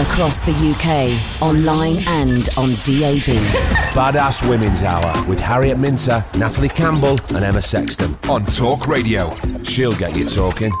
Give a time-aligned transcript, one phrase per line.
[0.00, 3.36] Across the UK, online and on DAB.
[3.92, 9.34] Badass Women's Hour with Harriet Minter, Natalie Campbell, and Emma Sexton on Talk Radio.
[9.64, 10.72] She'll get you talking.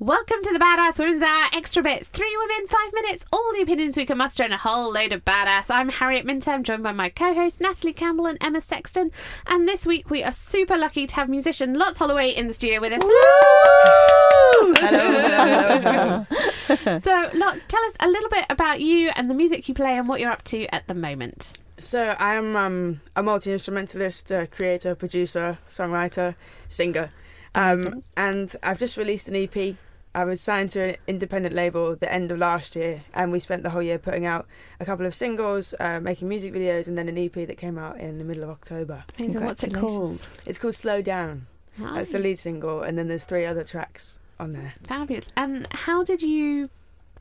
[0.00, 2.08] Welcome to the Badass Women's Hour Extra Bits.
[2.08, 5.24] Three women, five minutes, all the opinions we can muster, and a whole load of
[5.24, 5.70] badass.
[5.70, 6.50] I'm Harriet Minter.
[6.50, 9.12] I'm joined by my co hosts, Natalie Campbell and Emma Sexton.
[9.46, 12.80] And this week we are super lucky to have musician Lots Holloway in the studio
[12.80, 14.19] with us.
[14.60, 16.26] Hello, hello,
[16.68, 16.98] hello.
[17.00, 20.06] so, Lots, tell us a little bit about you and the music you play and
[20.06, 21.54] what you're up to at the moment.
[21.78, 26.34] So I am um, a multi instrumentalist, uh, creator, producer, songwriter,
[26.68, 27.10] singer,
[27.54, 29.76] um, and I've just released an EP.
[30.14, 33.62] I was signed to an independent label the end of last year, and we spent
[33.62, 34.46] the whole year putting out
[34.78, 37.98] a couple of singles, uh, making music videos, and then an EP that came out
[37.98, 39.04] in the middle of October.
[39.18, 39.42] Amazing.
[39.42, 40.26] What's it called?
[40.44, 41.46] It's called Slow Down.
[41.78, 44.74] That's the lead single, and then there's three other tracks on there.
[44.82, 45.26] Fabulous.
[45.36, 46.70] And how did you?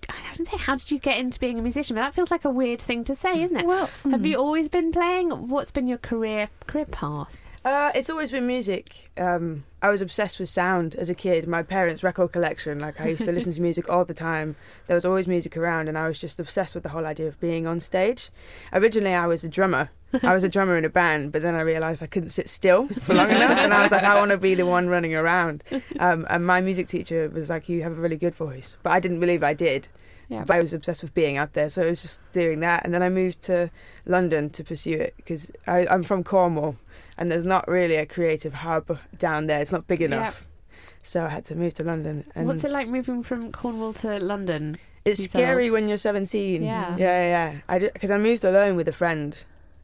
[0.10, 1.96] I was going to say, how did you get into being a musician?
[1.96, 3.66] But that feels like a weird thing to say, isn't it?
[3.66, 4.26] Well, have hmm.
[4.26, 5.50] you always been playing?
[5.50, 7.49] What's been your career career path?
[7.66, 9.12] Uh, it's always been music.
[9.18, 11.46] Um, I was obsessed with sound as a kid.
[11.46, 14.56] My parents' record collection, like I used to listen to music all the time.
[14.88, 17.40] There was always music around, and I was just obsessed with the whole idea of
[17.42, 18.30] being on stage.
[18.72, 19.90] Originally, I was a drummer.
[20.24, 22.88] I was a drummer in a band, but then I realised I couldn't sit still
[22.88, 25.64] for long enough, and I was like, I want to be the one running around.
[26.00, 29.02] Um, and my music teacher was like, "You have a really good voice," but I
[29.02, 29.90] didn't believe I did.
[30.30, 30.44] Yeah.
[30.46, 32.86] But I was obsessed with being out there, so I was just doing that.
[32.86, 33.72] And then I moved to
[34.06, 36.78] London to pursue it because I'm from Cornwall,
[37.20, 39.60] and there's not really a creative hub down there.
[39.60, 40.48] It's not big enough.
[41.04, 42.26] So I had to move to London.
[42.34, 44.78] And What's it like moving from Cornwall to London?
[45.04, 45.74] It's scary settled?
[45.74, 46.64] when you're 17.
[46.64, 46.96] Yeah.
[46.98, 47.60] yeah, yeah.
[47.68, 49.38] I because I moved alone with a friend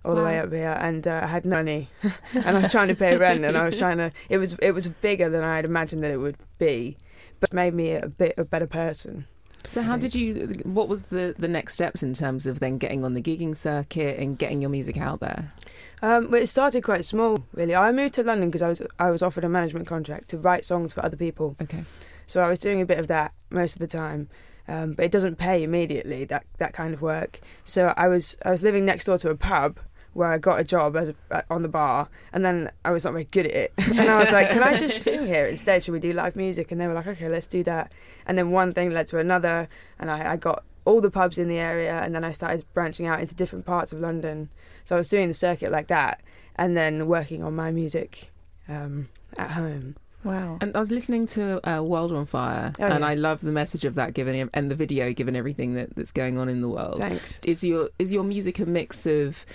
[0.06, 1.90] all the way up here, and uh, I had no money,
[2.34, 4.12] and I was trying to pay rent, and I was trying to.
[4.29, 6.97] It was it was bigger than I had imagined that it would be,
[7.40, 9.25] but it made me a bit a better person.
[9.67, 10.62] So how did you?
[10.63, 14.19] What was the the next steps in terms of then getting on the gigging circuit
[14.19, 15.53] and getting your music out there?
[16.01, 17.75] Um, well, it started quite small, really.
[17.75, 20.65] I moved to London because I was I was offered a management contract to write
[20.65, 21.55] songs for other people.
[21.61, 21.83] Okay.
[22.27, 24.29] So I was doing a bit of that most of the time,
[24.67, 27.39] um, but it doesn't pay immediately that that kind of work.
[27.63, 29.79] So I was I was living next door to a pub
[30.13, 33.11] where I got a job as a, on the bar, and then I was not
[33.11, 33.73] very good at it.
[33.77, 35.83] and I was like, "Can I just sing here instead?
[35.83, 37.91] Should we do live music?" And they were like, "Okay, let's do that."
[38.25, 39.67] And then one thing led to another,
[39.99, 43.06] and I, I got all the pubs in the area, and then I started branching
[43.07, 44.50] out into different parts of London.
[44.85, 46.22] So I was doing the circuit like that,
[46.56, 48.31] and then working on my music
[48.69, 49.96] um, at home.
[50.23, 50.57] Wow.
[50.59, 53.07] And I was listening to uh, World on Fire, Oh, and yeah.
[53.07, 56.40] I love the message of that, given and the video, given everything that, that's going
[56.40, 56.97] on in the world.
[56.97, 57.40] Thanks.
[57.44, 59.46] Is your is your music a mix of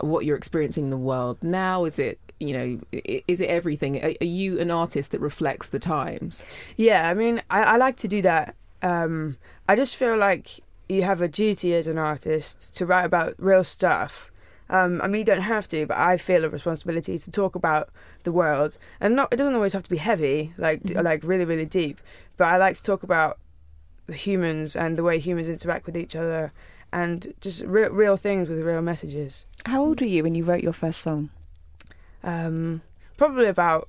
[0.00, 1.84] what you're experiencing in the world now?
[1.86, 4.04] Is it you know is it everything?
[4.04, 6.44] Are, are you an artist that reflects the times?
[6.76, 8.54] Yeah, I mean, I, I like to do that.
[8.82, 13.34] Um, I just feel like you have a duty as an artist to write about
[13.38, 14.30] real stuff.
[14.70, 17.88] Um, I mean, you don't have to, but I feel a responsibility to talk about
[18.24, 19.32] the world, and not.
[19.32, 21.02] It doesn't always have to be heavy, like Mhm.
[21.02, 22.00] like really really deep.
[22.36, 23.38] But I like to talk about
[24.12, 26.52] humans and the way humans interact with each other,
[26.92, 29.46] and just real real things with real messages.
[29.66, 31.30] How old were you when you wrote your first song?
[32.24, 32.82] um,
[33.16, 33.88] probably about.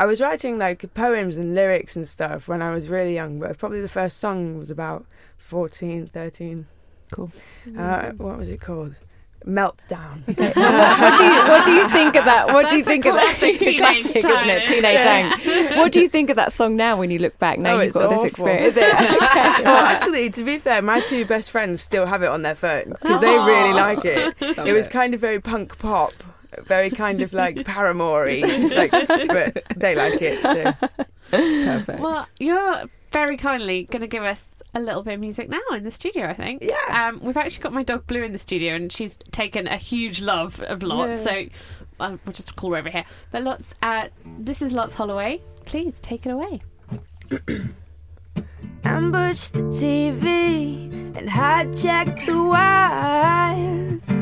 [0.00, 3.58] I was writing like poems and lyrics and stuff when I was really young, but
[3.58, 5.04] probably the first song was about
[5.36, 6.66] 14, 13.
[7.12, 7.30] Cool.
[7.76, 8.94] Uh, what was it called?
[9.46, 10.26] Meltdown.
[10.26, 10.36] what,
[11.18, 12.46] do you, what do you think of that?
[12.48, 13.36] What do you That's a think of that?
[13.38, 14.62] classic teenage classic, isn't time, it?
[14.62, 15.06] isn't Teenage it?
[15.70, 15.76] angst.
[15.76, 17.58] What do you think of that song now when you look back?
[17.58, 18.76] Now Oh, you've it's got this experience.
[18.76, 18.94] Is it?
[18.94, 19.62] Okay.
[19.64, 22.90] well, actually, to be fair, my two best friends still have it on their phone
[23.00, 24.34] because they really like it.
[24.40, 26.12] It was kind of very punk pop,
[26.60, 30.42] very kind of like Paramore like, but they like it.
[30.42, 30.88] So.
[31.30, 32.00] Perfect.
[32.00, 32.82] Well, you're
[33.12, 36.26] very kindly going to give us a little bit of music now in the studio,
[36.26, 36.62] I think.
[36.62, 37.08] Yeah.
[37.08, 40.20] Um, we've actually got my dog Blue in the studio, and she's taken a huge
[40.20, 41.18] love of Lots.
[41.18, 41.24] Yeah.
[41.24, 41.46] So
[42.00, 43.04] uh, we'll just call her over here.
[43.30, 44.08] But Lots, uh,
[44.38, 45.42] this is Lots Holloway.
[45.64, 46.60] Please take it away.
[48.84, 54.19] ambush the TV and hijack the wires.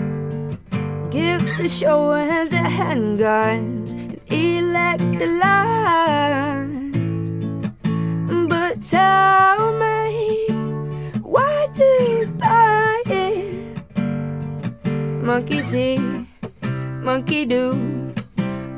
[1.18, 6.94] Give the show has and handguns and elect the lines.
[8.48, 10.46] But tell me,
[11.22, 13.82] why do you buy it?
[15.28, 15.98] Monkey see,
[17.02, 17.74] monkey do,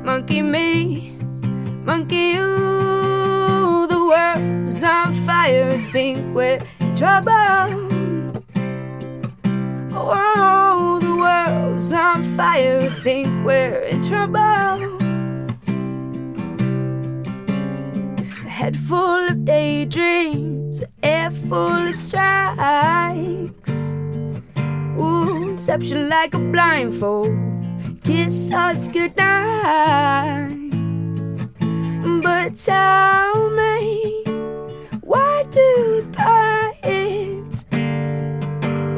[0.03, 1.11] monkey me,
[1.85, 3.85] monkey you.
[3.87, 7.90] The world's on fire, think we're in trouble.
[10.09, 14.39] Oh, the world's on fire, think we're in trouble.
[18.45, 23.93] A head full of daydreams, air full of strikes.
[24.99, 27.31] Ooh, deception like a blindfold.
[28.03, 30.71] Kiss us goodnight.
[32.23, 34.23] But tell me,
[35.01, 36.51] why do buy?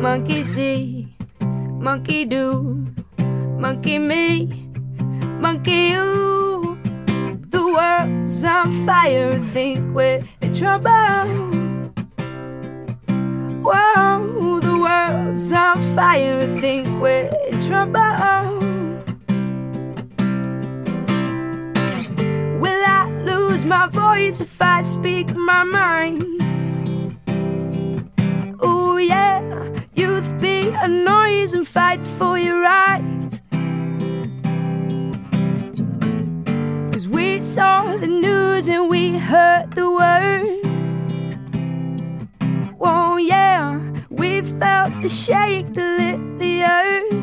[0.03, 0.92] Monkey see,
[1.83, 2.87] monkey do,
[3.59, 4.45] monkey me,
[5.41, 6.77] monkey you.
[7.49, 11.27] The world's on fire, think we're in trouble.
[13.65, 18.59] Whoa, the world's on fire, think we're in trouble.
[22.61, 26.32] Will I lose my voice if I speak my mind?
[31.51, 33.41] And fight for your right.
[36.93, 40.67] Cause we saw the news and we heard the words.
[42.79, 43.77] Oh, yeah,
[44.09, 47.13] we felt the shake that lit the earth.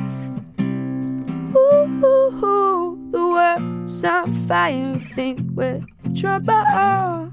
[1.56, 2.04] Ooh,
[2.44, 5.82] ooh, the world's on fire, think we're
[6.14, 7.32] trouble.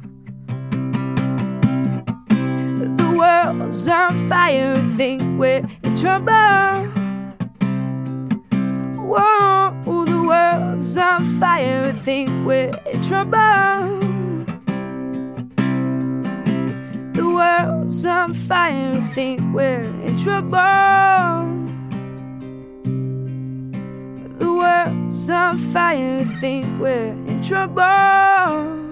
[2.30, 6.85] The world's on fire, think we're trouble.
[9.01, 13.97] Whoa, the world's on fire, think we're in trouble.
[17.13, 21.47] The world's on fire, think we're in trouble.
[24.38, 28.87] The world's on fire, think we're in trouble.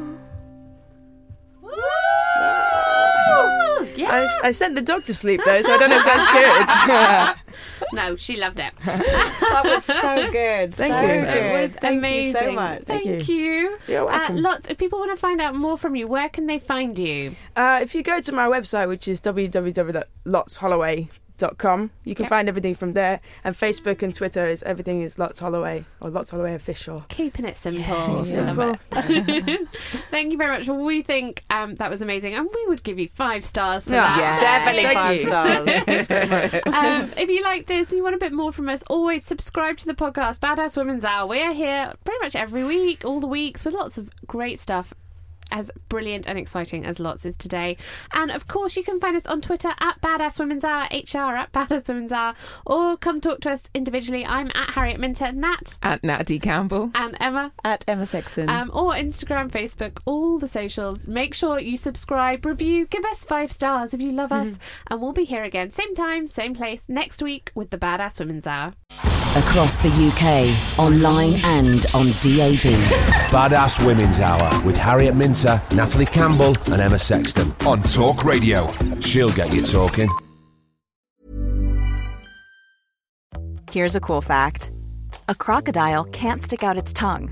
[4.15, 7.35] I, I sent the dog to sleep though, so I don't know if that's good.
[7.93, 8.73] no, she loved it.
[8.83, 10.73] That was so good.
[10.75, 11.09] Thank so you.
[11.25, 11.37] Good.
[11.37, 12.41] It was Thank amazing.
[12.41, 12.83] you so much.
[12.83, 13.77] Thank, you.
[13.87, 14.35] You're Uh, welcome.
[14.37, 14.67] lots.
[14.67, 17.35] If people want to find out more from you, where can they find you?
[17.55, 21.09] Uh, if you go to my website, which is www.lotsholloway.com,
[21.41, 22.29] you can Yep.
[22.29, 23.19] find everything from there.
[23.43, 27.05] And Facebook and Twitter is everything is Lots Holloway or Lots Holloway Official.
[27.09, 28.15] Keeping it simple.
[28.15, 28.31] Yes.
[28.31, 28.75] Simple.
[28.91, 29.67] it.
[30.09, 30.67] Thank you very much.
[30.67, 34.15] We think um, that was amazing, and we would give you five stars for Yeah.
[34.17, 34.39] that.
[34.41, 35.15] Definitely Thank five
[35.87, 36.03] you.
[36.03, 36.63] stars.
[36.67, 39.77] um, if you like this and you want a bit more from us, always subscribe
[39.77, 41.27] to the podcast Badass Women's Hour.
[41.27, 44.93] We're here pretty much every week, all the weeks, with lots of great stuff.
[45.51, 47.77] As brilliant and exciting as lots is today.
[48.13, 51.51] And of course, you can find us on Twitter at Badass Women's Hour, HR at
[51.51, 52.33] Badass Women's Hour,
[52.65, 54.25] or come talk to us individually.
[54.25, 56.91] I'm at Harriet Minter, Nat, At Natty Campbell.
[56.95, 57.51] and Emma.
[57.63, 58.49] At Emma Sexton.
[58.49, 61.07] Um, or Instagram, Facebook, all the socials.
[61.07, 65.13] Make sure you subscribe, review, give us five stars if you love us, and we'll
[65.13, 68.73] be here again, same time, same place, next week with the Badass Women's Hour.
[69.35, 72.71] Across the UK, online and on DAB.
[73.31, 78.71] Badass Women's Hour with Harriet Minter, Natalie Campbell, and Emma Sexton on Talk Radio.
[79.01, 80.07] She'll get you talking.
[83.71, 84.71] Here's a cool fact
[85.27, 87.29] a crocodile can't stick out its tongue.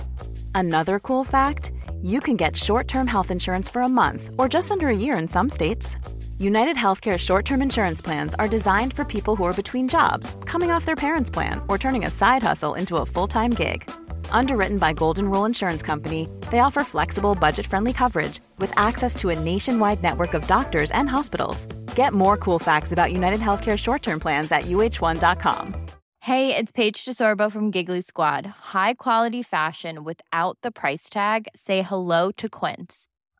[0.54, 4.72] Another cool fact you can get short term health insurance for a month or just
[4.72, 5.96] under a year in some states.
[6.40, 10.72] United Healthcare short term insurance plans are designed for people who are between jobs, coming
[10.72, 13.90] off their parents' plan, or turning a side hustle into a full time gig.
[14.32, 19.30] Underwritten by Golden Rule Insurance Company, they offer flexible, budget friendly coverage with access to
[19.30, 21.68] a nationwide network of doctors and hospitals.
[21.96, 25.76] Get more cool facts about United Healthcare short term plans at uh1.com.
[26.20, 28.46] Hey, it's Paige DeSorbo from Giggly Squad.
[28.74, 31.48] High quality fashion without the price tag.
[31.54, 33.08] Say hello to Quince.